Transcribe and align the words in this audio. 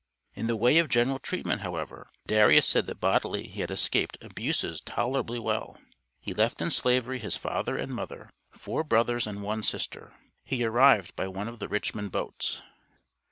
In 0.33 0.47
the 0.47 0.55
way 0.55 0.79
of 0.79 0.89
general 0.89 1.19
treatment, 1.19 1.61
however, 1.61 2.09
Darius 2.25 2.65
said 2.65 2.87
that 2.87 2.99
bodily 2.99 3.45
he 3.47 3.61
had 3.61 3.69
escaped 3.69 4.17
"abuses 4.23 4.81
tolerably 4.81 5.37
well." 5.37 5.77
He 6.19 6.33
left 6.33 6.59
in 6.59 6.71
slavery 6.71 7.19
his 7.19 7.37
father 7.37 7.77
and 7.77 7.93
mother, 7.93 8.31
four 8.49 8.83
brothers 8.83 9.27
and 9.27 9.43
one 9.43 9.61
sister. 9.61 10.15
He 10.43 10.65
arrived 10.65 11.15
by 11.15 11.27
one 11.27 11.47
of 11.47 11.59
the 11.59 11.67
Richmond 11.67 12.11
boats. 12.11 12.63